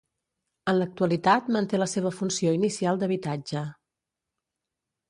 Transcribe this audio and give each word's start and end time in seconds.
En 0.71 0.75
l'actualitat 0.79 1.51
manté 1.57 1.81
la 1.83 1.89
seva 1.93 2.13
funció 2.17 2.55
inicial 2.61 3.01
d'habitatge. 3.05 3.67